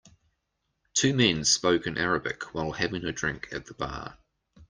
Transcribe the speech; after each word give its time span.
Two 0.95 1.13
men 1.13 1.45
spoke 1.45 1.85
in 1.85 1.95
Arabic 1.99 2.55
while 2.55 2.71
having 2.71 3.05
a 3.05 3.11
drink 3.11 3.47
at 3.51 3.67
the 3.67 3.75
bar. 3.75 4.17